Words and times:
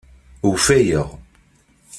Ufayeɣ. 0.49 1.07